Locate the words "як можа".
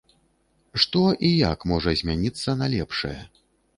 1.51-1.95